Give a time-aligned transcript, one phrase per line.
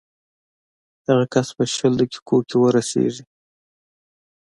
[1.07, 3.23] هغه کس به شل دقیقو کې ورسېږي.